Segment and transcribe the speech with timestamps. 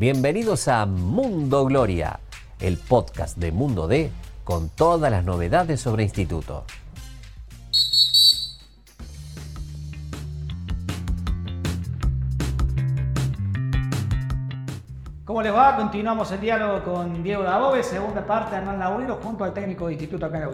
[0.00, 2.20] Bienvenidos a Mundo Gloria,
[2.58, 4.10] el podcast de Mundo D
[4.44, 6.64] con todas las novedades sobre instituto.
[15.26, 15.76] ¿Cómo les va?
[15.76, 19.92] Continuamos el diálogo con Diego Dabove, segunda parte de Hernán Laurino, junto al técnico de
[19.92, 20.50] instituto acá en la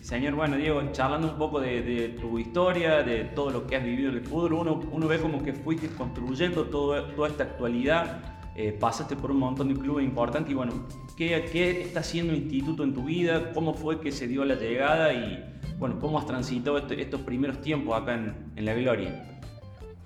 [0.00, 4.08] señor, bueno, Diego, charlando un poco de, tu historia, de todo lo que has vivido
[4.08, 8.72] en el fútbol, uno, uno ve como que fuiste construyendo todo, toda esta actualidad, eh,
[8.72, 10.72] pasaste por un montón de clubes importantes y bueno,
[11.16, 13.52] ¿qué, ¿qué está haciendo el instituto en tu vida?
[13.52, 15.44] ¿Cómo fue que se dio la llegada y
[15.78, 19.36] bueno, cómo has transitado estos primeros tiempos acá en, en la Gloria?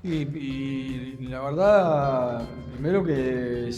[0.02, 3.70] Y, la verdad, primero que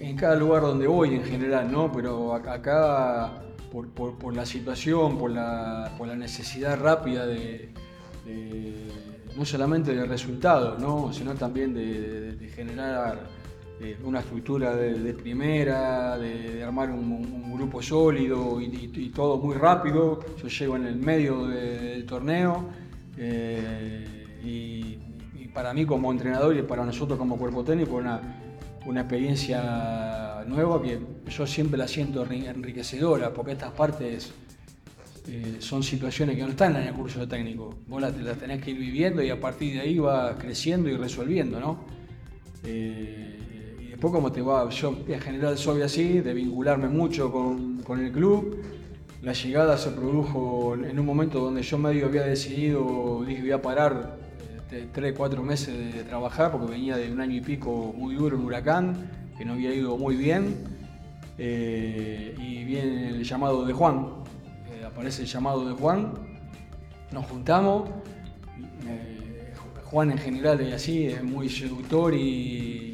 [0.00, 1.92] en, cada lugar donde voy en general, ¿no?
[1.92, 7.72] Pero acá, por, la situación, por la, necesidad rápida de,
[9.36, 11.12] no solamente de resultados, ¿no?
[11.12, 13.20] Sino también de, generar
[14.04, 20.20] una estructura de, primera, de, armar un, grupo sólido y, todo muy rápido.
[20.42, 22.68] Yo llego en el medio del torneo
[23.16, 24.04] eh,
[24.42, 24.98] y,
[25.52, 28.42] para mí como entrenador y para nosotros como cuerpo técnico una
[28.86, 34.32] una experiencia nueva que yo siempre la siento enriquecedora, porque estas partes
[35.28, 37.74] eh, son situaciones que no están en el curso de técnico.
[37.86, 41.60] Vos las, tenés que ir viviendo y a partir de ahí vas creciendo y resolviendo,
[41.60, 41.84] ¿no?
[42.64, 43.41] Eh, y
[44.02, 48.10] después como te va, yo en general soy así, de vincularme mucho con, con, el
[48.10, 48.60] club.
[49.22, 53.62] La llegada se produjo en un momento donde yo medio había decidido, dije voy a
[53.62, 54.18] parar
[54.56, 58.36] este, tres, cuatro meses de trabajar porque venía de un año y pico muy duro
[58.36, 60.56] en Huracán, que no había ido muy bien.
[61.38, 64.08] Eh, y viene el llamado de Juan,
[64.72, 66.12] eh, aparece el llamado de Juan,
[67.12, 67.88] nos juntamos.
[68.84, 69.54] Eh,
[69.84, 72.91] Juan en general es así, es muy seductor y,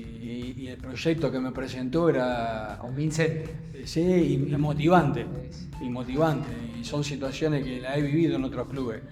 [0.68, 2.78] el proyecto que me presentó era...
[2.80, 3.54] Convincente.
[3.84, 5.26] Sí, y, motivante.
[5.80, 6.48] Y motivante.
[6.78, 9.02] Y son situaciones que la he vivido en otros clubes.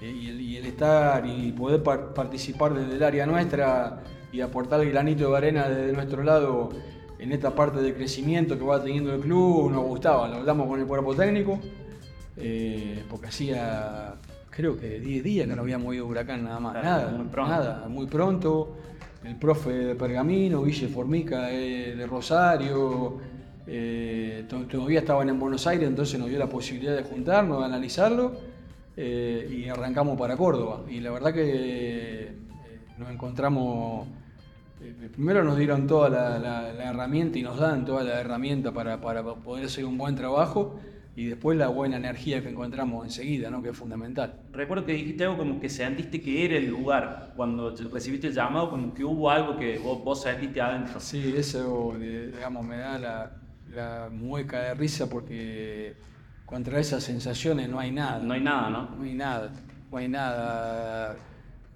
[0.00, 5.36] Y el, estar y poder participar desde el área nuestra y aportar el granito de
[5.36, 6.70] arena desde nuestro lado
[7.18, 10.80] en esta parte de crecimiento que va teniendo el club, nos gustaba, lo hablamos con
[10.80, 11.58] el cuerpo técnico,
[12.36, 14.14] eh, porque hacía
[14.50, 17.50] creo que 10 días que no habíamos ido a Huracán nada más, nada, muy pronto.
[17.50, 18.76] nada, muy pronto.
[19.24, 23.18] El profe de Pergamino, Ville Formica eh, de Rosario,
[24.70, 28.54] todavía estaban en Buenos Aires, entonces nos dio la posibilidad de juntarnos, de analizarlo
[28.96, 30.82] eh, y arrancamos para Córdoba.
[30.88, 32.32] Y la verdad que eh,
[32.96, 34.06] nos encontramos,
[34.80, 39.64] eh, primero nos dieron toda la, herramienta y nos dan toda la herramienta para, poder
[39.66, 40.78] hacer un buen trabajo
[41.16, 43.62] y después la buena energía que encontramos enseguida, ¿no?
[43.62, 44.34] que es fundamental.
[44.52, 48.70] Recuerdo que dijiste algo como que sentiste que era el lugar, cuando recibiste el llamado,
[48.70, 50.98] como que hubo algo que vos, vos sentiste adentro.
[50.98, 53.32] Sí, eso digamos, me da la,
[53.72, 55.94] la mueca de risa porque
[56.46, 58.18] contra esas sensaciones no hay nada.
[58.18, 58.90] No hay nada, ¿no?
[58.96, 59.52] No hay nada,
[59.90, 61.16] no hay nada.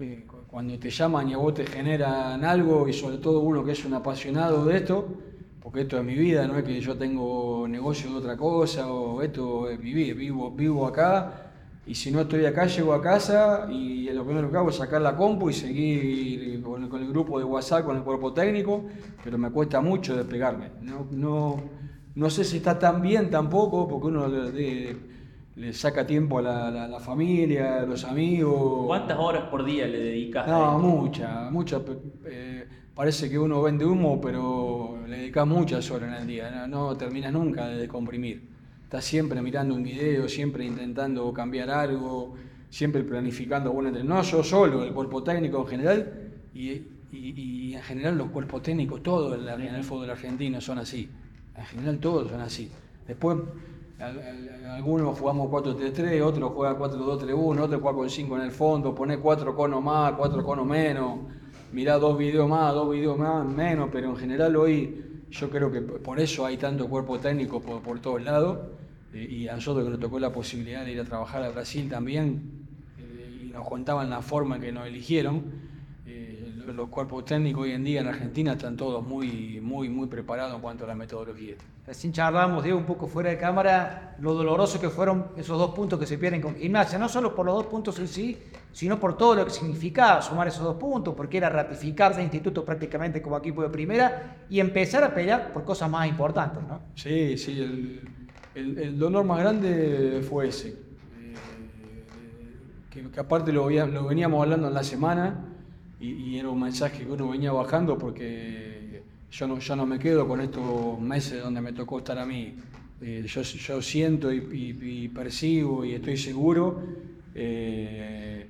[0.01, 3.73] Eh, cuando te llaman y a vos te generan algo, y sobre todo uno que
[3.73, 5.09] es un apasionado de esto,
[5.69, 9.21] porque esto es mi vida, no es que yo tengo negocio de otra cosa, o
[9.21, 11.51] esto es mi vida, vivo, vivo acá,
[11.87, 15.03] y si no estoy acá, llego a casa y lo primero que hago es sacar
[15.03, 18.87] la compu y seguir con, el grupo de WhatsApp, con el cuerpo técnico,
[19.23, 20.71] pero me cuesta mucho despegarme.
[20.81, 21.61] No, no,
[22.15, 26.43] no sé si está tan bien tampoco, porque uno le, saca tiempo a
[26.89, 28.87] la, familia, a los amigos.
[28.87, 30.49] ¿Cuántas horas por día le dedicas?
[30.49, 31.83] No, muchas, muchas.
[32.25, 32.67] Eh,
[32.99, 36.67] parece que uno vende humo, pero le dedicas muchas horas en el día.
[36.67, 38.43] No, terminas nunca de descomprimir.
[38.83, 42.35] Estás siempre mirando un video, siempre intentando cambiar algo,
[42.69, 46.13] siempre planificando bueno, No yo solo, el cuerpo técnico en general
[46.53, 46.83] y,
[47.73, 51.09] en general los cuerpos técnicos, todos en el fútbol argentino son así.
[51.57, 52.69] En general todos son así.
[53.07, 53.39] Después
[54.75, 59.55] algunos jugamos 4-3-3, otros juegan 4-2-3-1, otros juegan con 5 en el fondo, pone 4
[59.55, 61.38] conos más, 4 conos menos,
[61.73, 65.81] mirá dos videos más, dos videos más, menos, pero en general hoy yo creo que
[65.81, 68.59] por eso hay tanto cuerpo técnico por, todos lados
[69.13, 71.89] eh, y a nosotros que nos tocó la posibilidad de ir a trabajar a Brasil
[71.89, 72.67] también
[72.99, 75.68] eh, y nos contaban la forma en que nos eligieron
[76.73, 80.61] los cuerpos técnicos hoy en día en Argentina están todos muy, muy, muy preparados en
[80.61, 81.55] cuanto a la metodología.
[81.87, 85.99] Recién charlamos, Diego, un poco fuera de cámara, lo doloroso que fueron esos dos puntos
[85.99, 88.39] que se pierden con gimnasia, no solo por los dos puntos en sí,
[88.73, 92.65] sino por todo lo que significaba sumar esos dos puntos, porque era ratificarse el instituto
[92.65, 96.81] prácticamente como equipo de primera y empezar a pelear por cosas más importantes, ¿no?
[96.95, 98.03] Sí, sí,
[98.55, 100.69] el, dolor más grande fue ese.
[100.69, 101.35] Eh,
[102.91, 105.58] que, aparte lo, lo veníamos hablando en la semana,
[106.01, 110.27] y, era un mensaje que uno venía bajando porque yo no, yo no me quedo
[110.27, 112.55] con estos meses donde me tocó estar a mí.
[113.01, 116.83] Eh, yo, yo, siento y, percibo y estoy seguro.
[117.35, 118.47] Eh,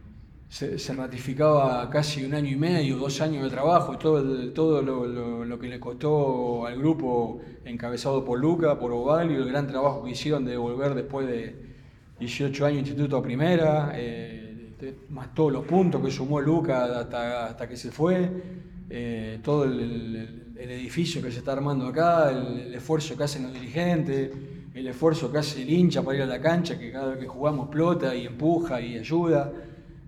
[0.49, 5.69] se, ratificaba casi un año y medio, dos años de trabajo, todo, todo lo, que
[5.69, 10.56] le costó al grupo encabezado por Luca, por Ovalio, el gran trabajo que hicieron de
[10.56, 11.55] volver después de
[12.19, 14.38] 18 años Instituto a Primera, eh,
[15.10, 18.30] más todos los puntos que sumó Luca hasta, hasta que se fue,
[18.90, 24.30] eh, todo el, edificio que se está armando acá, el, esfuerzo que hacen los dirigentes,
[24.75, 27.28] el esfuerzo que hace el hincha para ir a la cancha, que cada vez que
[27.28, 29.52] jugamos plota y empuja y ayuda.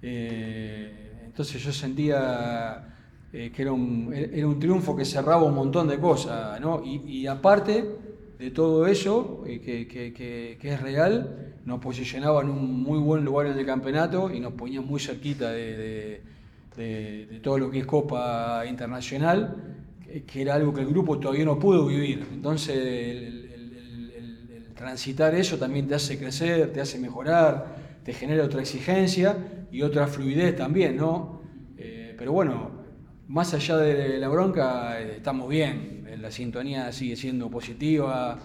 [0.03, 2.97] Eh, entonces yo sentía
[3.33, 6.83] eh, que era un, era un, triunfo que cerraba un montón de cosas, ¿no?
[6.85, 8.00] y, aparte
[8.41, 13.59] de todo eso, eh, que, es real, nos posicionaba en un muy buen lugar en
[13.59, 16.23] el campeonato y nos ponía muy cerquita de,
[17.43, 19.77] todo lo que es Copa Internacional,
[20.27, 22.27] que era algo que el grupo todavía no pudo vivir.
[22.33, 23.51] Entonces, el,
[24.75, 29.37] transitar eso también te hace crecer, te hace mejorar, te genera otra exigencia
[29.71, 31.43] y otra fluidez también, ¿no?
[31.77, 32.71] Eh, pero bueno,
[33.29, 38.39] más allá de la bronca, eh, estamos bien, la sintonía sigue siendo positiva,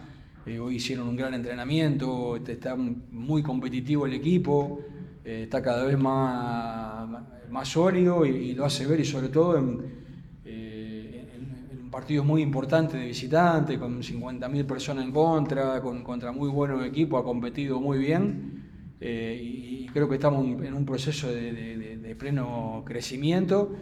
[0.45, 4.79] eh, hoy hicieron un gran entrenamiento, este, está muy competitivo el equipo,
[5.23, 7.09] está cada vez más,
[7.49, 10.05] más sólido y, lo hace ver y sobre todo en,
[11.81, 16.85] un partido muy importante de visitante, con 50.000 personas en contra, con, contra muy buenos
[16.85, 18.54] equipos, ha competido muy bien
[19.01, 23.75] eh, y creo que estamos en un proceso de, pleno crecimiento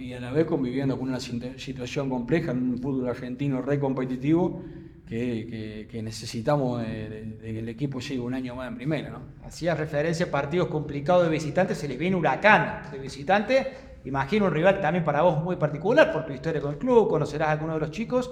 [0.00, 4.60] y a la vez conviviendo con una situación compleja en un fútbol argentino re competitivo
[5.08, 9.10] que, necesitamos de, que el equipo siga un año más en primera.
[9.10, 9.20] ¿no?
[9.44, 13.72] Hacías referencia a partidos complicados de visitantes, se les viene huracán de visitante.
[14.04, 17.48] Imagino un rival también para vos muy particular por tu historia con el club, conocerás
[17.48, 18.30] a alguno de los chicos.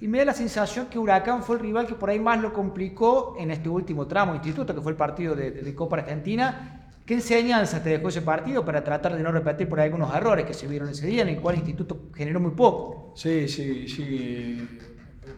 [0.00, 2.52] Y me da la sensación que Huracán fue el rival que por ahí más lo
[2.52, 6.90] complicó en este último tramo instituto, que fue el partido de, Copa Argentina.
[7.06, 10.44] ¿Qué enseñanza te dejó ese partido para tratar de no repetir por ahí algunos errores
[10.44, 13.12] que se vieron ese día, en el cual el instituto generó muy poco?
[13.16, 14.68] Sí, sí, sí.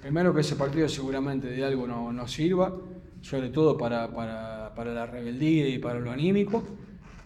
[0.00, 2.74] Primero que ese partido seguramente de algo nos no sirva,
[3.20, 6.64] sobre todo para, para, para, la rebeldía y para lo anímico.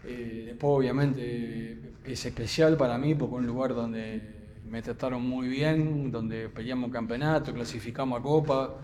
[0.04, 4.41] Eh, después obviamente es especial para mí porque es un lugar donde
[4.72, 8.74] me trataron muy bien, donde peleamos campeonato, clasificamos a Copa,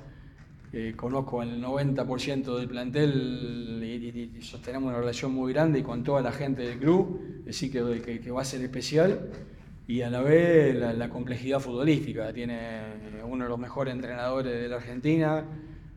[0.70, 6.20] eh, conozco el 90% del plantel y, sostenemos una relación muy grande y con toda
[6.20, 9.31] la gente del club, así que, que, va a ser especial
[9.87, 12.34] y a la vez la, complejidad futbolística.
[12.34, 12.82] Tiene
[13.25, 15.43] uno de los mejores entrenadores de la Argentina,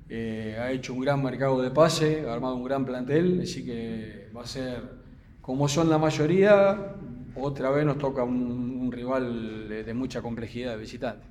[0.08, 4.30] eh, ha hecho un gran mercado de pase, ha armado un gran plantel, así que
[4.34, 4.84] va a ser,
[5.42, 6.96] como son la mayoría,
[7.36, 11.26] otra vez nos toca un, rival de, mucha complejidad de visitante.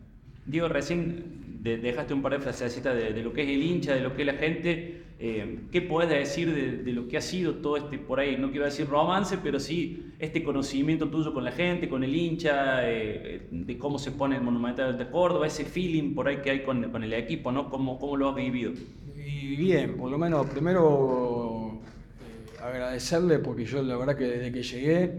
[0.46, 4.00] Diego, recién dejaste un par de frases de, de, lo que es el hincha, de
[4.00, 5.00] lo que es la gente.
[5.22, 8.64] Eh, ¿Qué puedes decir de, lo que ha sido todo este, por ahí, no quiero
[8.64, 13.78] decir romance, pero sí este conocimiento tuyo con la gente, con el hincha, eh, de
[13.78, 17.04] cómo se pone el Monumental de Córdoba, ese feeling por ahí que hay con, con
[17.04, 17.68] el equipo, ¿no?
[17.68, 18.72] ¿Cómo, ¿Cómo, lo has vivido?
[19.14, 24.62] Y bien, por lo menos primero eh, agradecerle porque yo la verdad que desde que
[24.62, 25.12] llegué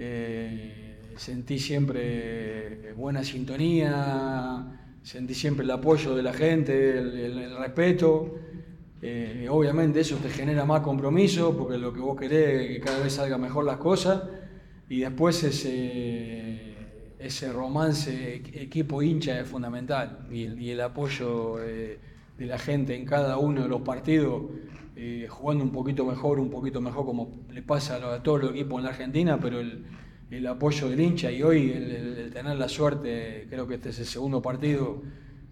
[0.00, 8.38] eh, sentí siempre buena sintonía, sentí siempre el apoyo de la gente, el, respeto.
[9.02, 13.00] Eh, obviamente eso te genera más compromiso porque lo que vos querés es que cada
[13.00, 14.22] vez salgan mejor las cosas
[14.88, 16.74] y después ese,
[17.18, 21.58] ese romance equipo hincha es fundamental y, el apoyo
[22.38, 24.42] de la gente en cada uno de los partidos
[25.00, 28.78] eh, jugando un poquito mejor, un poquito mejor, como le pasa a, todos los equipos
[28.78, 33.68] en la Argentina, pero el, apoyo del hincha y hoy el, tener la suerte, creo
[33.68, 35.02] que este es el segundo partido,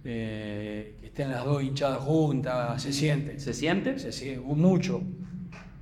[0.05, 3.39] eh, que estén las dos hinchadas juntas, se siente.
[3.39, 4.01] ¿Se siente?
[4.01, 5.01] Se siente, mucho,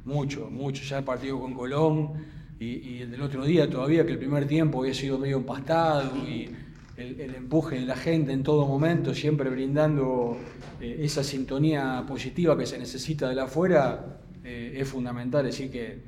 [0.04, 0.82] mucho, mucho.
[0.82, 2.12] Ya el partido con Colón
[2.60, 6.50] y, el del otro día todavía, que el primer tiempo había sido medio empastado y
[6.96, 10.36] el, empuje de la gente en todo momento, siempre brindando
[10.80, 15.46] eh, esa sintonía positiva que se necesita de la afuera, eh, es fundamental.
[15.46, 15.98] Así que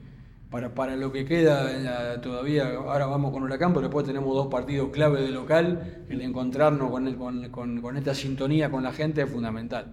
[0.50, 4.90] para, para lo que queda todavía, ahora vamos con Huracán, pero después tenemos dos partidos
[4.90, 9.86] clave de local, el encontrarnos con, con, con, esta sintonía con la gente es fundamental.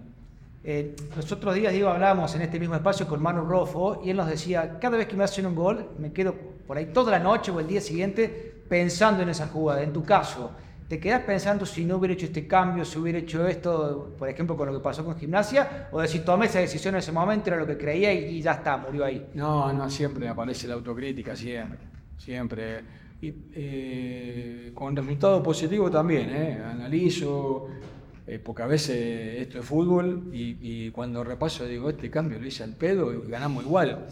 [0.66, 4.16] Eh, los otros días, Diego, hablábamos en este mismo espacio con Manu Rofo y él
[4.16, 6.34] nos decía, cada vez que me hacen un gol, me quedo
[6.66, 9.82] por ahí toda la noche o el día siguiente pensando en esa jugada.
[9.82, 10.52] En tu caso,
[10.88, 14.56] te quedas pensando si no hubiera hecho este cambio, si hubiera hecho esto, por ejemplo,
[14.56, 17.56] con lo que pasó con gimnasia, o decir, tomé esa decisión en ese momento, era
[17.56, 19.26] lo que creía y, ya está, murió ahí.
[19.34, 21.78] No, no, siempre aparece la autocrítica, siempre,
[22.18, 22.80] siempre.
[23.22, 26.62] eh, con resultados positivos también, ¿eh?
[26.62, 27.68] analizo,
[28.26, 32.62] eh, porque a veces esto es fútbol y, cuando repaso digo, este cambio lo hice
[32.62, 34.06] al pedo y ganamos igual.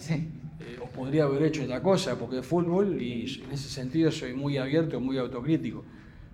[0.61, 4.33] Eh, o podría haber hecho otra cosa porque es fútbol y en ese sentido soy
[4.33, 5.85] muy abierto, muy autocrítico.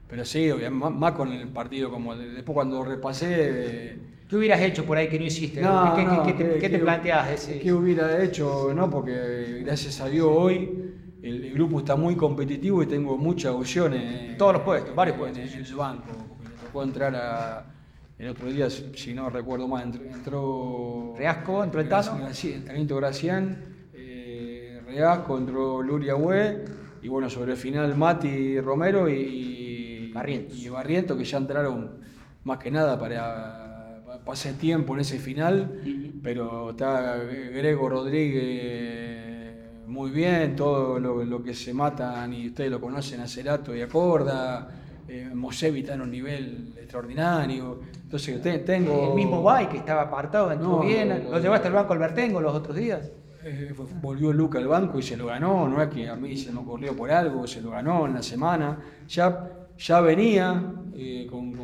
[0.09, 3.99] Pero sí, más, con el partido como después cuando repasé...
[4.29, 5.61] ¿Qué hubieras hecho por ahí que no hiciste?
[5.61, 7.47] ¿Qué, te, planteas?
[7.47, 8.73] ¿Qué hubiera hecho?
[8.75, 10.89] No, porque gracias a Dios hoy
[11.23, 14.37] el, grupo está muy competitivo y tengo muchas opciones.
[14.37, 15.53] Todos los puestos, varios puestos.
[15.55, 16.05] En, el banco.
[16.43, 17.67] Me tocó entrar a,
[18.19, 21.15] el otro día, si no recuerdo mal, entró.
[21.17, 22.29] Reasco, entró el Tano.
[22.33, 26.65] Sí, Tanito Gracián, eh, Reasco, entró Luria Hue,
[27.03, 29.68] y bueno, sobre el final Mati Romero y,
[30.29, 32.01] y Barriento, que ya entraron
[32.45, 39.19] más que nada para pasar tiempo en ese final, pero está Grego Rodríguez
[39.89, 44.69] muy bien, todo lo, que se matan, y ustedes lo conocen, a Cerato y Acorda,
[45.09, 47.81] eh, Mosevi está en un nivel extraordinario.
[47.95, 49.09] Entonces, usted, tengo.
[49.09, 51.31] El mismo Bay que estaba apartado, entró bien.
[51.31, 53.11] ¿Lo llevaste al banco Albertengo los otros días?
[53.43, 55.67] Eh, volvió Luca al banco y se lo ganó.
[55.67, 58.23] No es que a mí se me ocurrió por algo, se lo ganó en la
[58.23, 58.79] semana.
[59.09, 61.57] Ya, ya venía eh, con,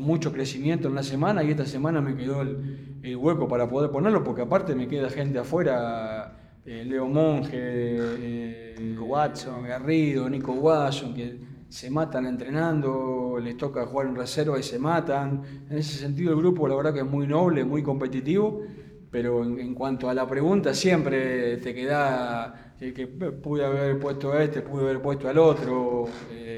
[0.00, 3.90] mucho crecimiento en la semana y esta semana me quedó el, el hueco para poder
[3.90, 6.34] ponerlo, porque aparte me queda gente afuera
[6.64, 13.84] eh, Leo Monge, eh, Nico Watson, Garrido, Nico Watson, que se matan entrenando, les toca
[13.84, 15.42] jugar en reserva y se matan.
[15.68, 18.62] En ese sentido el grupo la verdad que es muy noble, muy competitivo,
[19.10, 24.62] pero en, cuanto a la pregunta siempre te queda que, pude haber puesto a este,
[24.62, 26.06] pude haber puesto al otro.
[26.30, 26.51] Eh,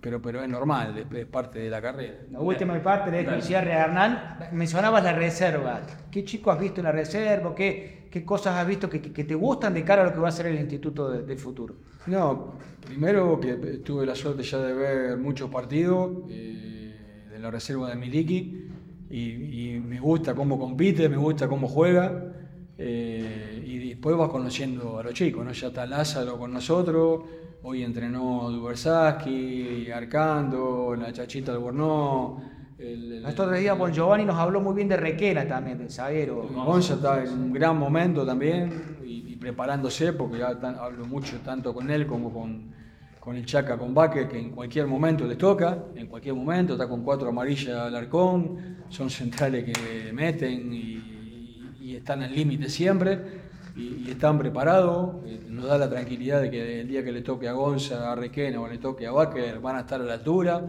[0.00, 2.14] pero, pero es normal, es, parte de la carrera.
[2.30, 5.80] La última parte de de Hernán, mencionabas la reserva.
[6.10, 7.54] ¿Qué chico has visto en la reserva?
[7.54, 10.32] ¿Qué, qué cosas has visto que, te gustan de cara a lo que va a
[10.32, 11.74] ser el Instituto del Futuro?
[12.06, 17.88] No, primero que tuve la suerte ya de ver muchos partidos eh, de la reserva
[17.90, 18.68] de Miliki
[19.10, 22.32] y, me gusta cómo compite, me gusta cómo juega.
[22.78, 23.55] Eh, y
[23.96, 25.52] después vas conociendo a los chicos, ¿no?
[25.52, 27.22] Ya está Lázaro con nosotros,
[27.62, 32.42] Hoy entrenó Dubersaski, Arcando, la Chachita Albornoz.
[32.78, 36.46] Estos tres días Bon Giovanni nos habló muy bien de Requena también, del zaguero.
[36.46, 41.90] Gonza está en un gran momento también y, preparándose, porque ya hablo mucho tanto con
[41.90, 42.70] él como con,
[43.18, 46.86] con el Chaca con Baque, que en cualquier momento les toca, en cualquier momento, está
[46.86, 53.45] con cuatro amarillas al arcón, son centrales que meten y, y están al límite siempre
[53.76, 55.16] y, están preparados.
[55.26, 58.14] Eh, nos da la tranquilidad de que el día que le toque a Gonza, a
[58.14, 60.64] Requena o le toque a Baker van a estar a la altura.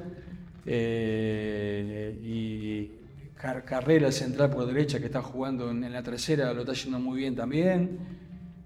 [0.66, 2.92] Eh, y
[3.38, 7.36] Carrera, central por derecha que está jugando en, la tercera, lo está haciendo muy bien
[7.36, 8.00] también.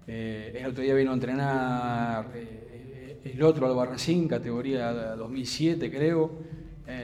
[0.06, 2.26] Eh, el otro día vino a entrenar
[3.24, 6.32] el otro Albarracín, categoría 2007 creo.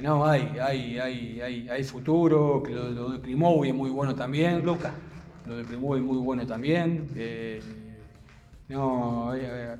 [0.02, 4.64] no, hay, hay, hay, hay, hay futuro, lo, lo de Klimovi es muy bueno también.
[4.64, 4.92] Luca
[5.46, 7.08] lo de Primoy muy bueno también.
[7.16, 7.60] Eh,
[8.68, 9.30] no,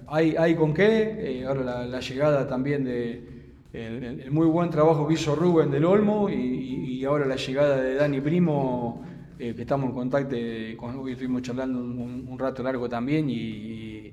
[0.06, 1.40] hay, hay con qué.
[1.40, 6.28] Eh, ahora la, llegada también de el, muy buen trabajo que hizo Rubén del Olmo
[6.30, 9.02] y, ahora la llegada de Dani Primo,
[9.38, 10.36] eh, que estamos en contacto
[10.76, 14.12] con hoy estuvimos charlando un, rato largo también y,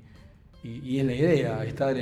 [0.62, 1.96] es la idea, estar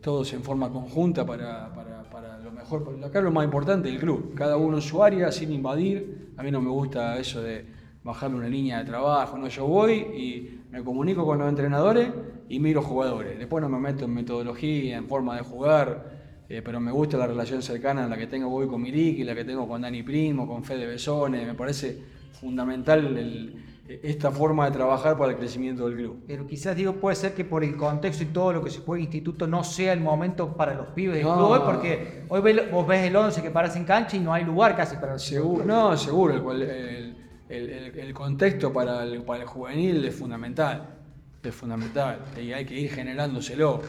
[0.00, 4.34] todos en forma conjunta para, para, lo mejor, acá es lo más importante del club,
[4.34, 6.32] cada uno en su área sin invadir.
[6.36, 9.92] A mí no me gusta eso de bajarme una línea de trabajo, no, yo voy
[9.92, 12.08] y me comunico con los entrenadores
[12.48, 13.38] y miro jugadores.
[13.38, 17.26] Después no me meto en metodología, en forma de jugar, eh, pero me gusta la
[17.26, 20.48] relación cercana en la que tengo hoy con Miriki, la que tengo con Dani Primo,
[20.48, 22.02] con Fede Besone, me parece
[22.40, 23.54] fundamental
[24.02, 26.22] esta forma de trabajar para el crecimiento del club.
[26.26, 29.00] Pero quizás digo, puede ser que por el contexto y todo lo que se juega
[29.00, 32.40] en instituto no sea el momento para los pibes del club hoy, porque hoy
[32.70, 35.22] vos ves el 11 que parece en cancha y no hay lugar casi para los
[35.22, 37.16] Seguro, no, seguro, el el,
[38.14, 40.98] contexto para el, para el, juvenil es fundamental,
[41.42, 43.82] es fundamental, y hay que ir generándoselo,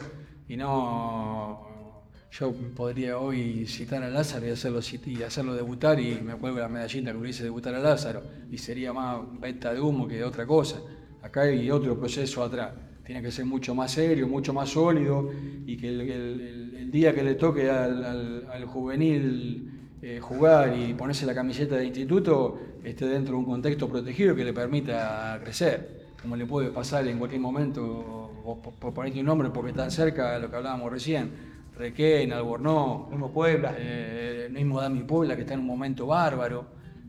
[0.48, 6.32] y no, yo podría hoy citar a Lázaro y hacerlo, y hacerlo debutar y me
[6.32, 10.08] acuerdo la medallita que lo hice debutar a Lázaro, y sería más venta de humo
[10.08, 10.80] que de otra cosa,
[11.22, 12.72] acá hay otro proceso atrás.
[13.04, 15.30] Tiene que ser mucho más serio, mucho más sólido
[15.66, 19.71] y que el, día que le toque al, al juvenil
[20.02, 24.44] eh, jugar y ponerse la camiseta de instituto esté dentro de un contexto protegido que
[24.44, 28.32] le permita crecer, como le puede pasar en cualquier momento,
[28.80, 31.30] por, ponerte un nombre porque está cerca de lo que hablábamos recién,
[31.76, 36.66] Requén, Albornoz, mismo Puebla, eh, mismo Dami Puebla que está en un momento bárbaro,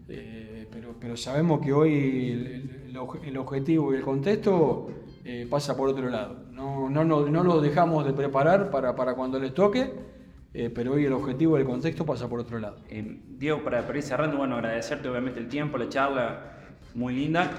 [0.08, 4.90] eh, pero, pero sabemos que hoy el, objetivo y el contexto
[5.26, 6.44] eh, pasa por otro lado.
[6.52, 9.92] No, no, no, no lo dejamos de preparar para, para cuando les toque,
[10.54, 12.78] eh, pero hoy el objetivo del contexto pasa por otro lado.
[12.88, 16.54] Eh, Diego, para, para, ir cerrando, bueno, agradecerte obviamente el tiempo, la charla,
[16.94, 17.50] muy linda.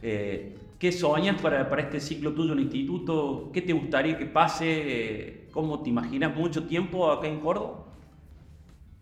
[0.00, 3.50] Eh, ¿Qué soñas para, para, este ciclo tuyo en el instituto?
[3.52, 5.48] ¿Qué te gustaría que pase?
[5.50, 7.86] ¿Cómo te imaginas mucho tiempo acá en Córdoba?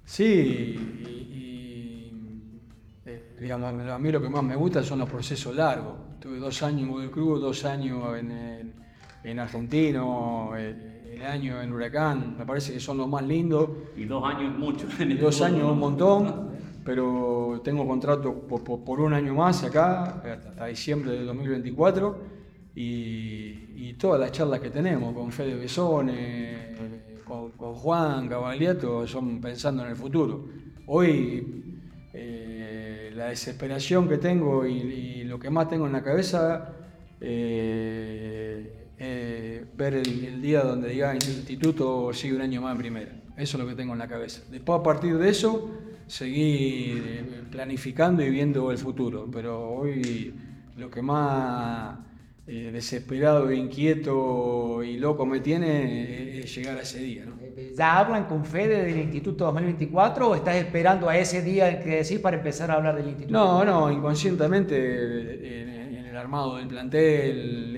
[0.04, 1.10] Sí, y,
[3.06, 5.94] y, digamos, a mí lo que más me gusta son los procesos largos.
[6.20, 8.74] Tuve dos años en Google Cruz, dos años en, en,
[9.24, 10.52] en Argentino,
[11.22, 13.70] el año en Huracán, me parece que son los más lindos.
[13.96, 14.86] Y dos años mucho.
[15.00, 16.50] Y dos años un montón,
[16.84, 22.18] pero tengo contrato por, por, por, un año más acá, hasta diciembre de 2024,
[22.74, 26.74] y, y todas las charlas que tenemos con Fede Besone,
[27.24, 30.48] con, con Juan Cavaliato, son pensando en el futuro.
[30.86, 31.76] Hoy
[32.12, 36.74] eh, la desesperación que tengo y, y, lo que más tengo en la cabeza...
[37.20, 43.12] Eh, eh, ver el, el, día donde diga instituto sigue un año más en primera.
[43.36, 44.42] Eso es lo que tengo en la cabeza.
[44.50, 45.70] Después a partir de eso
[46.06, 49.28] seguir eh, planificando y viendo el futuro.
[49.32, 50.34] Pero hoy
[50.76, 51.98] lo que más
[52.46, 57.24] eh, desesperado, inquieto y loco me tiene es llegar a ese día.
[57.24, 57.36] ¿no?
[57.76, 62.18] ¿Ya hablan con Fede del Instituto 2024 o estás esperando a ese día que decís
[62.18, 63.32] para empezar a hablar del instituto?
[63.32, 67.72] No, no, inconscientemente en, en el armado del plantel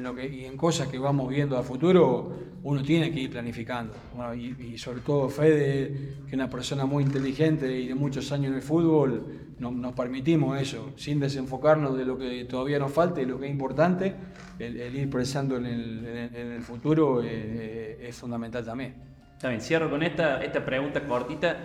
[0.00, 3.30] en, lo que, y en cosas que vamos viendo a futuro, uno tiene que ir
[3.30, 3.94] planificando.
[4.14, 8.32] Bueno, y, y, sobre todo Fede, que es una persona muy inteligente y de muchos
[8.32, 12.92] años en el fútbol, no, nos permitimos eso, sin desenfocarnos de lo que todavía nos
[12.92, 14.14] falta y lo que es importante,
[14.58, 18.94] el, el ir pensando en el, en, en el futuro eh, es fundamental también.
[19.38, 21.56] También cierro con esta, esta pregunta cortita.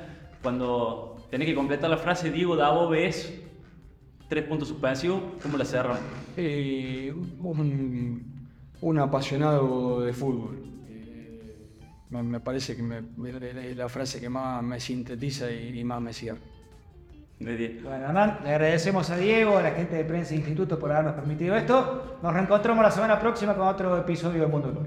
[0.41, 3.41] Cuando tenés que completar la frase, Diego Davo ves
[4.27, 5.99] tres puntos suspensivos, ¿cómo la cerran?
[6.37, 8.23] Eh, un,
[8.81, 10.57] un, apasionado de fútbol.
[10.89, 11.55] Eh,
[12.09, 16.01] me, me, parece que me, es la frase que más me sintetiza y, y más
[16.01, 16.39] me cierra.
[17.37, 21.15] Bueno, Hernán, le agradecemos a Diego, a la gente de Prensa e Instituto por habernos
[21.15, 22.17] permitido esto.
[22.23, 24.85] Nos reencontramos la semana próxima con otro episodio de Mundo.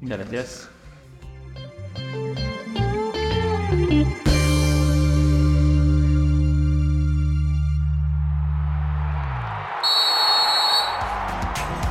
[0.00, 0.77] Muchas gracias.